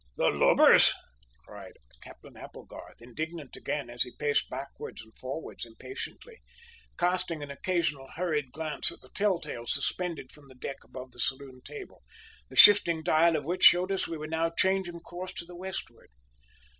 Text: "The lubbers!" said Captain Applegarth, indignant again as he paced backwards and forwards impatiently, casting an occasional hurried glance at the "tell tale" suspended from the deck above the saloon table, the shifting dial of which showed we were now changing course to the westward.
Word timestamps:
"The 0.17 0.31
lubbers!" 0.31 0.95
said 1.47 1.75
Captain 2.03 2.35
Applegarth, 2.35 3.03
indignant 3.03 3.55
again 3.55 3.87
as 3.87 4.01
he 4.01 4.11
paced 4.17 4.49
backwards 4.49 5.03
and 5.03 5.15
forwards 5.19 5.63
impatiently, 5.63 6.39
casting 6.97 7.43
an 7.43 7.51
occasional 7.51 8.07
hurried 8.15 8.51
glance 8.51 8.91
at 8.91 9.01
the 9.01 9.09
"tell 9.13 9.37
tale" 9.37 9.67
suspended 9.67 10.31
from 10.31 10.47
the 10.47 10.55
deck 10.55 10.77
above 10.83 11.11
the 11.11 11.19
saloon 11.19 11.61
table, 11.63 12.01
the 12.49 12.55
shifting 12.55 13.03
dial 13.03 13.35
of 13.35 13.45
which 13.45 13.61
showed 13.63 13.91
we 14.07 14.17
were 14.17 14.25
now 14.25 14.49
changing 14.49 15.01
course 15.01 15.33
to 15.33 15.45
the 15.45 15.55
westward. 15.55 16.09